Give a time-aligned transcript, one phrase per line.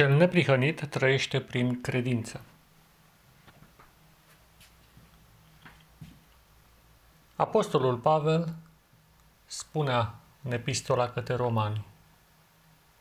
[0.00, 2.40] Cel neprihănit trăiește prin credință.
[7.36, 8.54] Apostolul Pavel
[9.46, 11.86] spunea în epistola către romani,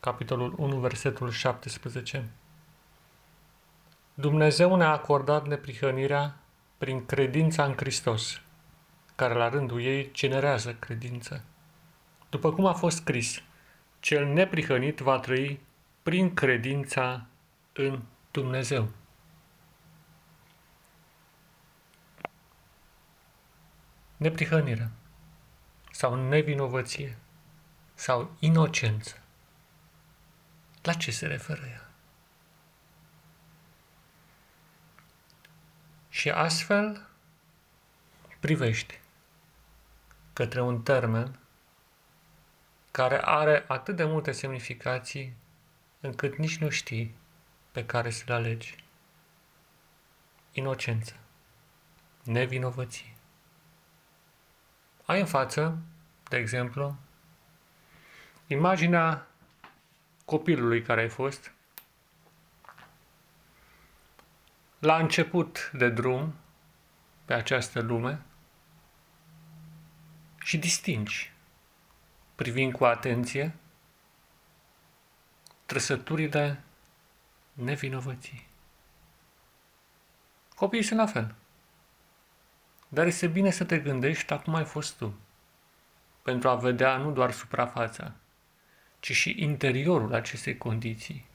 [0.00, 2.30] capitolul 1, versetul 17,
[4.14, 6.36] Dumnezeu ne-a acordat neprihănirea
[6.78, 8.40] prin credința în Hristos,
[9.14, 11.44] care la rândul ei generează credință.
[12.28, 13.42] După cum a fost scris,
[14.00, 15.70] cel neprihănit va trăi
[16.02, 17.26] prin credința
[17.72, 18.88] în Dumnezeu.
[24.16, 24.90] Neprihănire
[25.90, 27.18] sau nevinovăție
[27.94, 29.16] sau inocență.
[30.82, 31.90] La ce se referă ea?
[36.08, 37.06] Și astfel
[38.40, 39.00] privești
[40.32, 41.38] către un termen
[42.90, 45.36] care are atât de multe semnificații
[46.02, 47.14] încât nici nu știi
[47.70, 48.84] pe care să-l alegi.
[50.52, 51.16] Inocență.
[52.24, 53.14] Nevinovăție.
[55.04, 55.78] Ai în față,
[56.28, 56.96] de exemplu,
[58.46, 59.26] imaginea
[60.24, 61.52] copilului care ai fost
[64.78, 66.34] la început de drum
[67.24, 68.22] pe această lume
[70.44, 71.32] și distingi,
[72.34, 73.54] privind cu atenție,
[75.72, 76.62] trăsăturile
[77.52, 78.46] nevinovății.
[80.54, 81.34] Copiii sunt la fel.
[82.88, 85.14] Dar este bine să te gândești acum ai fost tu,
[86.22, 88.12] pentru a vedea nu doar suprafața,
[89.00, 91.26] ci și interiorul acestei condiții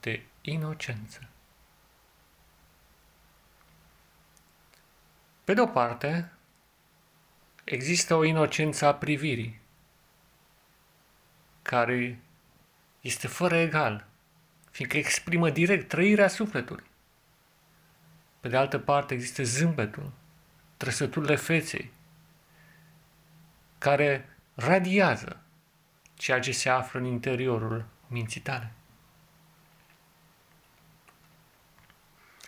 [0.00, 1.28] de inocență.
[5.44, 6.32] Pe de o parte,
[7.64, 9.60] există o inocență a privirii,
[11.62, 12.18] care
[13.04, 14.06] este fără egal,
[14.70, 16.84] fiindcă exprimă direct trăirea sufletului.
[18.40, 20.12] Pe de altă parte, există zâmbetul,
[20.76, 21.92] trăsăturile feței,
[23.78, 25.40] care radiază
[26.14, 28.72] ceea ce se află în interiorul minții tale.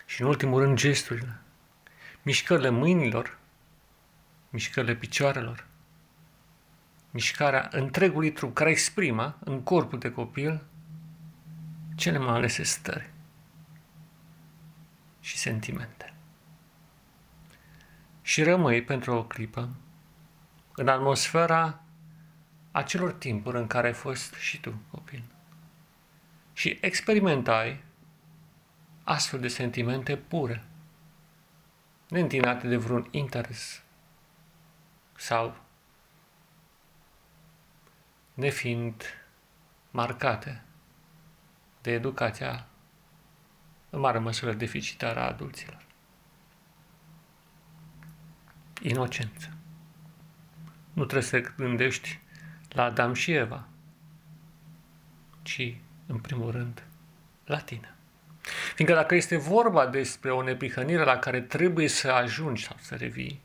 [0.05, 1.41] Și în ultimul rând, gesturile,
[2.21, 3.37] mișcările mâinilor,
[4.49, 5.66] mișcările picioarelor,
[7.17, 10.65] mișcarea întregului trup care exprimă în corpul de copil
[11.95, 13.09] cele mai alese stări
[15.19, 16.13] și sentimente.
[18.21, 19.69] Și rămâi pentru o clipă
[20.75, 21.81] în atmosfera
[22.71, 25.23] acelor timpuri în care ai fost și tu copil.
[26.53, 27.83] Și experimentai
[29.03, 30.63] astfel de sentimente pure,
[32.07, 33.81] neîntinate de vreun interes
[35.15, 35.65] sau
[38.37, 39.03] nefiind
[39.91, 40.63] marcate
[41.81, 42.67] de educația
[43.89, 45.85] în mare măsură deficitară a adulților.
[48.81, 49.49] Inocență.
[50.93, 52.19] Nu trebuie să gândești
[52.69, 53.67] la Adam și Eva,
[55.41, 55.75] ci,
[56.05, 56.83] în primul rând,
[57.45, 57.95] la tine.
[58.75, 63.41] Fiindcă dacă este vorba despre o neprihănire la care trebuie să ajungi sau să revii,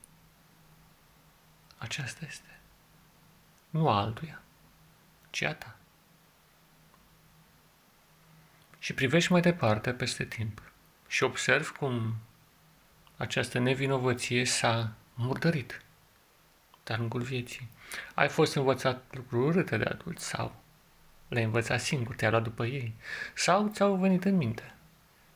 [1.78, 2.60] aceasta este.
[3.70, 4.42] Nu altuia
[5.32, 5.76] ci a ta.
[8.78, 10.62] Și privești mai departe peste timp
[11.06, 12.14] și observi cum
[13.16, 15.82] această nevinovăție s-a murdărit
[16.84, 17.68] de-a lungul vieții.
[18.14, 20.54] Ai fost învățat lucruri urâte de adulți sau
[21.28, 22.94] le-ai învățat singur, te-ai luat după ei
[23.34, 24.74] sau ți-au venit în minte.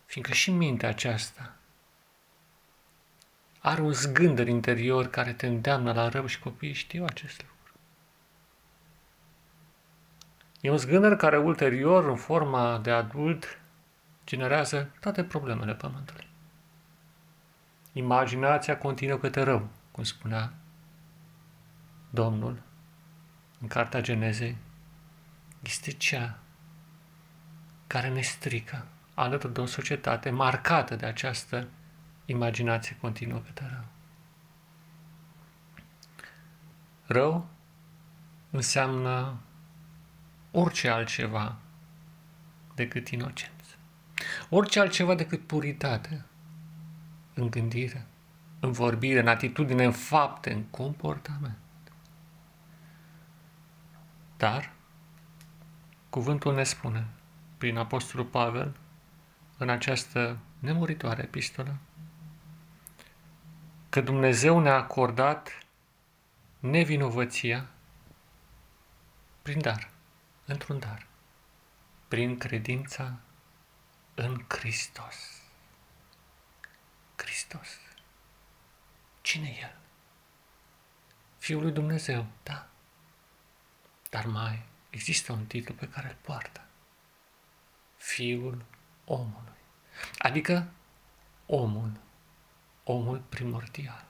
[0.06, 1.56] Fiindcă și mintea aceasta
[3.58, 7.55] are un zgândăr interior care te îndeamnă la rău și copiii știu acest lucru.
[10.66, 13.58] E un zgâner care ulterior, în forma de adult,
[14.24, 16.26] generează toate problemele pământului.
[17.92, 20.52] Imaginația continuă către rău, cum spunea
[22.10, 22.62] Domnul
[23.60, 24.56] în Cartea Genezei,
[25.62, 26.38] este cea
[27.86, 31.66] care ne strică alături de o societate marcată de această
[32.24, 33.84] imaginație continuă către rău.
[37.06, 37.46] Rău
[38.50, 39.36] înseamnă
[40.58, 41.56] orice altceva
[42.74, 43.76] decât inocență.
[44.48, 46.24] Orice altceva decât puritate
[47.34, 48.06] în gândire,
[48.60, 51.58] în vorbire, în atitudine, în fapte, în comportament.
[54.36, 54.72] Dar,
[56.10, 57.06] cuvântul ne spune,
[57.58, 58.76] prin Apostolul Pavel,
[59.58, 61.76] în această nemuritoare epistolă,
[63.88, 65.58] că Dumnezeu ne-a acordat
[66.58, 67.66] nevinovăția
[69.42, 69.94] prin dar
[70.46, 71.06] într-un dar,
[72.08, 73.14] prin credința
[74.14, 75.42] în Hristos.
[77.16, 77.68] Hristos.
[79.20, 79.76] Cine e El?
[81.38, 82.68] Fiul lui Dumnezeu, da.
[84.10, 86.64] Dar mai există un titlu pe care îl poartă.
[87.96, 88.64] Fiul
[89.04, 89.58] omului.
[90.18, 90.68] Adică
[91.46, 92.00] omul,
[92.84, 94.04] omul primordial.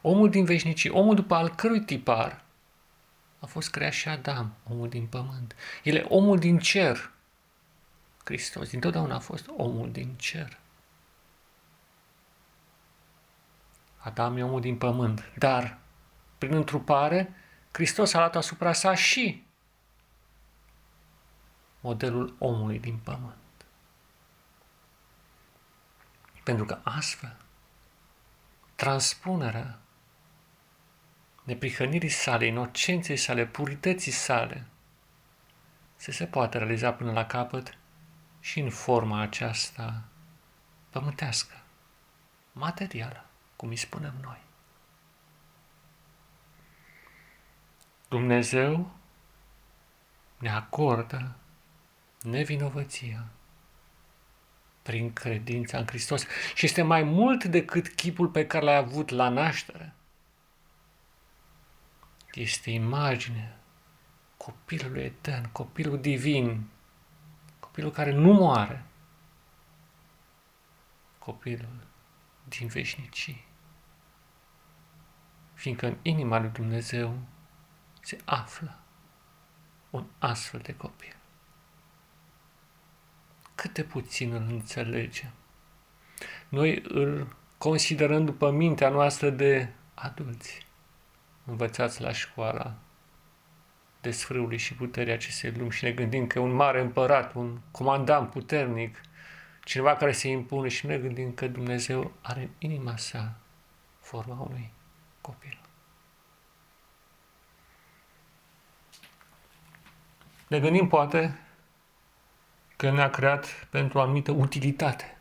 [0.00, 2.44] Omul din veșnicii, omul după al cărui tipar
[3.38, 5.54] a fost creat și Adam, omul din pământ.
[5.82, 7.10] El e omul din cer.
[8.24, 10.58] Hristos dintotdeauna a fost omul din cer.
[13.96, 15.78] Adam e omul din pământ, dar
[16.38, 17.34] prin întrupare,
[17.72, 19.46] Hristos a luat asupra sa și
[21.80, 23.36] modelul omului din pământ.
[26.44, 27.36] Pentru că astfel,
[28.74, 29.78] transpunerea
[31.48, 34.66] neprihănirii sale, inocenței sale, purității sale,
[35.96, 37.78] să se poată realiza până la capăt
[38.40, 40.02] și în forma aceasta
[40.90, 41.54] pământească,
[42.52, 43.24] materială,
[43.56, 44.40] cum îi spunem noi.
[48.08, 48.90] Dumnezeu
[50.38, 51.36] ne acordă
[52.22, 53.24] nevinovăția
[54.82, 59.28] prin credința în Hristos și este mai mult decât chipul pe care l-ai avut la
[59.28, 59.92] naștere.
[62.38, 63.56] Este imagine
[64.36, 66.68] copilului etern, copilul divin,
[67.60, 68.84] copilul care nu moare,
[71.18, 71.86] copilul
[72.44, 73.44] din veșnicii.
[75.54, 77.18] Fiindcă în inima lui Dumnezeu
[78.00, 78.78] se află
[79.90, 81.16] un astfel de copil.
[83.54, 85.30] Cât de puțin îl înțelegem.
[86.48, 90.67] Noi îl considerăm după mintea noastră de adulți,
[91.48, 92.74] învățați la școala
[94.00, 98.30] desfrâului și puterii acestei lumi și ne gândim că e un mare împărat, un comandant
[98.30, 99.00] puternic,
[99.64, 103.36] cineva care se impune și ne gândim că Dumnezeu are în inima sa
[104.00, 104.72] forma unui
[105.20, 105.58] copil.
[110.48, 111.38] Ne gândim poate
[112.76, 115.18] că ne-a creat pentru o anumită utilitate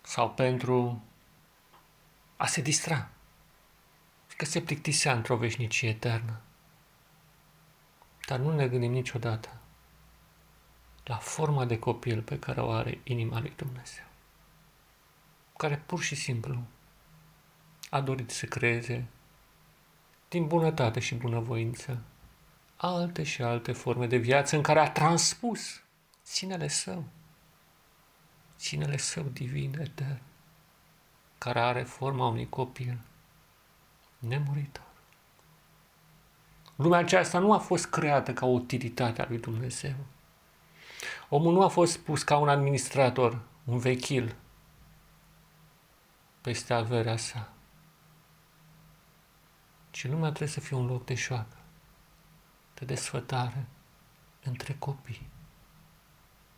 [0.00, 1.04] sau pentru
[2.36, 3.08] a se distra,
[4.40, 6.40] că se plictisea într-o veșnicie eternă.
[8.26, 9.60] Dar nu ne gândim niciodată
[11.04, 14.04] la forma de copil pe care o are inima lui Dumnezeu,
[15.56, 16.62] care pur și simplu
[17.90, 19.06] a dorit să creeze
[20.28, 22.02] din bunătate și bunăvoință
[22.76, 25.82] alte și alte forme de viață în care a transpus
[26.22, 27.04] sinele său,
[28.56, 30.22] sinele său divin, etern,
[31.38, 32.98] care are forma unui copil
[34.20, 34.88] nemuritor.
[36.76, 39.94] Lumea aceasta nu a fost creată ca o utilitate a lui Dumnezeu.
[41.28, 44.36] Omul nu a fost pus ca un administrator, un vechil,
[46.40, 47.52] peste averea sa.
[49.90, 51.56] Ci lumea trebuie să fie un loc de șoacă
[52.80, 53.66] de desfătare
[54.44, 55.28] între copii.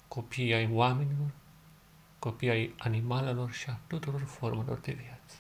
[0.08, 1.30] Copii ai oamenilor,
[2.18, 5.36] copii ai animalelor și a tuturor formelor de viață.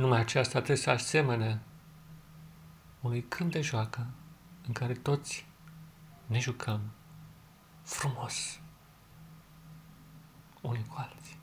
[0.00, 1.60] Numai aceasta trebuie să asemene
[3.00, 4.06] unui câmp de joacă
[4.66, 5.46] în care toți
[6.26, 6.80] ne jucăm
[7.82, 8.60] frumos
[10.60, 11.38] unii cu alții.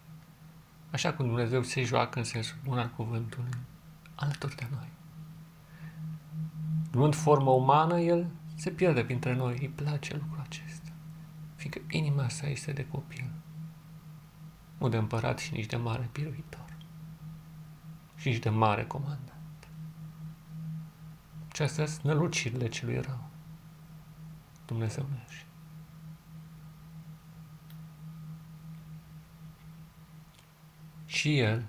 [0.91, 3.58] Așa cum Dumnezeu se joacă în sensul bun al cuvântului
[4.15, 4.89] alături de noi.
[6.91, 9.58] Luând formă umană, el se pierde printre noi.
[9.60, 10.91] Îi place lucrul acesta.
[11.55, 13.31] Fiindcă inima sa este de copil.
[14.77, 16.66] Nu de împărat și nici de mare biruitor.
[18.27, 19.67] Și nici de mare comandant.
[21.53, 23.29] Și astea sunt nălucirile celui rău.
[24.65, 25.19] Dumnezeu meu.
[31.05, 31.65] Și El,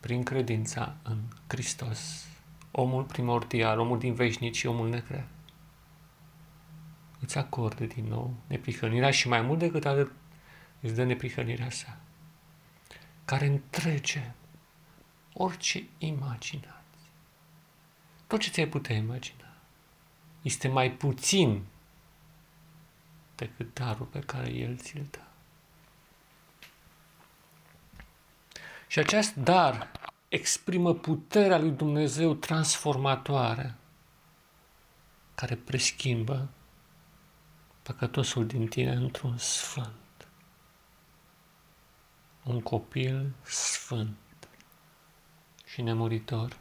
[0.00, 2.26] prin credința în Hristos,
[2.70, 5.28] omul primordial, omul din veșnici, omul necreat.
[7.20, 10.12] Îți acordă din nou neprihănirea și mai mult decât atât
[10.80, 11.96] îți dă neprihănirea sa,
[13.24, 14.34] care întrege
[15.32, 16.80] orice imaginație.
[18.26, 19.52] Tot ce ți-ai putea imagina
[20.42, 21.64] este mai puțin
[23.34, 25.20] decât darul pe care El ți-l dă.
[28.86, 29.90] Și acest dar
[30.28, 33.74] exprimă puterea lui Dumnezeu transformatoare
[35.34, 36.48] care preschimbă
[37.82, 40.28] păcătosul din tine într-un sfânt.
[42.42, 44.16] Un copil sfânt
[45.72, 46.56] și nemuritor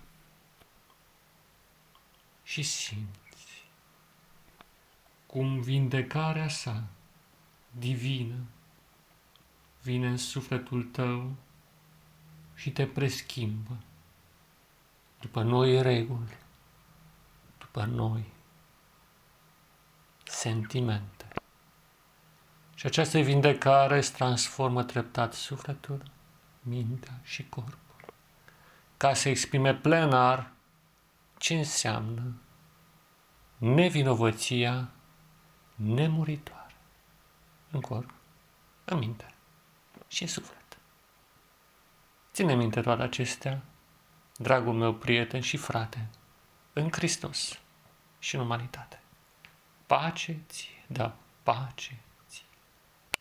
[2.43, 3.65] și simți
[5.25, 6.83] cum vindecarea sa
[7.71, 8.35] divină
[9.81, 11.35] vine în sufletul tău
[12.55, 13.77] și te preschimbă
[15.19, 16.37] după noi reguli,
[17.57, 18.25] după noi
[20.23, 21.27] sentimente.
[22.75, 26.03] Și această vindecare îți transformă treptat sufletul,
[26.61, 27.90] mintea și corpul,
[29.01, 30.51] ca să exprime plenar
[31.37, 32.41] ce înseamnă
[33.57, 34.89] nevinovăția
[35.75, 36.75] nemuritoare
[37.71, 38.13] în corp,
[38.85, 39.33] în minte
[40.07, 40.77] și în suflet.
[42.33, 43.61] Ține minte toate acestea,
[44.37, 46.09] dragul meu prieten și frate,
[46.73, 47.59] în Hristos
[48.19, 49.01] și în umanitate.
[49.85, 51.99] Pace ție, da, pace